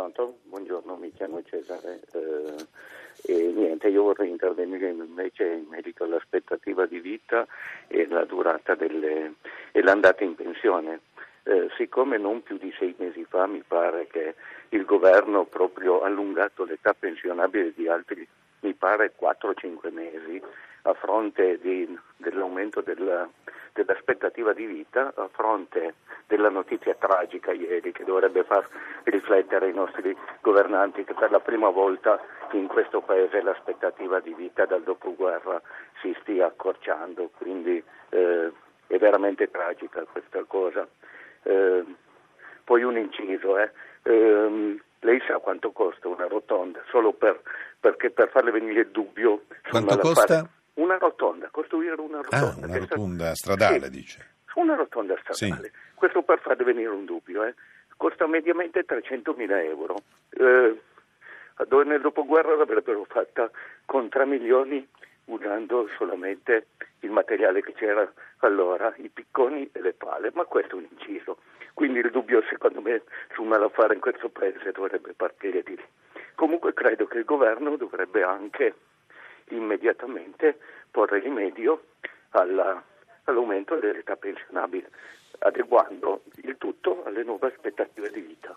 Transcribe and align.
Pronto? 0.00 0.38
Buongiorno, 0.44 0.96
mi 0.96 1.12
chiamo 1.12 1.42
Cesare. 1.42 2.00
Eh, 3.26 3.52
niente, 3.54 3.88
io 3.88 4.04
vorrei 4.04 4.30
intervenire 4.30 4.88
invece 4.88 5.44
in 5.44 5.66
merito 5.68 6.04
all'aspettativa 6.04 6.86
di 6.86 7.00
vita 7.00 7.46
e 7.86 8.06
la 8.06 8.24
durata 8.24 8.74
delle, 8.74 9.34
e 9.72 9.82
l'andata 9.82 10.24
in 10.24 10.34
pensione. 10.36 11.00
Eh, 11.42 11.68
siccome 11.76 12.16
non 12.16 12.42
più 12.42 12.56
di 12.56 12.72
sei 12.78 12.94
mesi 12.96 13.26
fa 13.28 13.46
mi 13.46 13.62
pare 13.66 14.06
che 14.06 14.36
il 14.70 14.86
governo 14.86 15.44
proprio 15.44 16.00
allungato 16.00 16.64
l'età 16.64 16.94
pensionabile 16.94 17.74
di 17.74 17.86
altri, 17.86 18.26
mi 18.60 18.72
pare 18.72 19.12
4-5 19.20 19.92
mesi, 19.92 20.40
a 20.82 20.94
fronte 20.94 21.58
di, 21.60 21.86
dell'aumento 22.60 22.80
della, 22.82 23.28
dell'aspettativa 23.72 24.52
di 24.52 24.66
vita, 24.66 25.12
a 25.14 25.28
fronte 25.32 25.94
della 26.26 26.50
notizia 26.50 26.94
tragica 26.94 27.52
ieri 27.52 27.92
che 27.92 28.04
dovrebbe 28.04 28.44
far 28.44 28.68
riflettere 29.04 29.70
i 29.70 29.74
nostri 29.74 30.16
governanti 30.40 31.04
che 31.04 31.14
per 31.14 31.30
la 31.30 31.40
prima 31.40 31.70
volta 31.70 32.20
in 32.52 32.66
questo 32.66 33.00
paese 33.00 33.42
l'aspettativa 33.42 34.20
di 34.20 34.34
vita 34.34 34.66
dal 34.66 34.82
dopoguerra 34.82 35.60
si 36.00 36.14
stia 36.20 36.46
accorciando, 36.46 37.30
quindi 37.36 37.82
eh, 38.10 38.52
è 38.86 38.98
veramente 38.98 39.50
tragica 39.50 40.04
questa 40.04 40.44
cosa. 40.46 40.86
Eh, 41.42 41.84
poi 42.64 42.82
un 42.82 42.96
inciso, 42.96 43.58
eh. 43.58 43.70
eh, 44.02 44.80
lei 45.00 45.22
sa 45.26 45.38
quanto 45.38 45.72
costa 45.72 46.08
una 46.08 46.26
rotonda, 46.26 46.80
solo 46.90 47.12
per, 47.12 47.40
perché 47.80 48.10
per 48.10 48.30
farle 48.30 48.50
venire 48.50 48.80
il 48.80 48.90
dubbio. 48.90 49.42
Quanto 49.68 49.98
costa? 49.98 50.48
Una 50.74 50.96
rotonda, 50.98 51.48
costruire 51.50 52.00
una 52.00 52.18
Ah, 52.18 52.40
rotonda. 52.40 52.66
una 52.66 52.72
che 52.74 52.78
rotonda 52.80 53.34
stradale, 53.34 53.84
Sì. 53.84 53.90
dice. 53.90 54.26
Una 54.54 54.74
rotonda 54.74 55.16
stradale. 55.22 55.72
Questo 55.94 56.22
per 56.22 56.40
farle 56.40 56.64
venire 56.64 56.88
un 56.88 57.04
dubbio. 57.04 57.44
eh. 57.44 57.54
Costa 57.96 58.26
mediamente 58.26 58.84
300.000 58.84 59.62
euro. 59.62 59.96
Eh, 60.30 60.80
dove 61.68 61.84
nel 61.84 62.00
dopoguerra 62.00 62.56
l'avrebbero 62.56 63.04
fatta 63.04 63.50
con 63.84 64.08
3 64.08 64.24
milioni 64.24 64.86
usando 65.26 65.86
solamente 65.98 66.68
il 67.00 67.10
materiale 67.10 67.62
che 67.62 67.72
c'era 67.74 68.10
allora, 68.38 68.92
i 68.96 69.10
picconi 69.10 69.68
e 69.72 69.80
le 69.82 69.92
pale, 69.92 70.30
ma 70.34 70.44
questo 70.44 70.76
è 70.76 70.78
un 70.78 70.86
inciso. 70.90 71.38
Quindi 71.74 71.98
il 71.98 72.10
dubbio 72.10 72.42
secondo 72.48 72.80
me 72.80 73.02
sul 73.34 73.46
malaffare 73.46 73.94
in 73.94 74.00
questo 74.00 74.28
paese 74.30 74.72
dovrebbe 74.72 75.12
partire 75.12 75.62
di 75.62 75.76
lì. 75.76 75.84
Comunque 76.34 76.72
credo 76.72 77.06
che 77.06 77.18
il 77.18 77.24
governo 77.24 77.76
dovrebbe 77.76 78.22
anche 78.22 78.74
immediatamente 79.50 80.58
porre 80.90 81.20
rimedio 81.20 81.84
alla- 82.30 82.82
all'aumento 83.24 83.76
dell'età 83.76 84.16
pensionabile, 84.16 84.90
adeguando 85.40 86.22
il 86.42 86.56
tutto 86.58 87.04
alle 87.04 87.22
nuove 87.22 87.48
aspettative 87.48 88.10
di 88.10 88.20
vita. 88.20 88.56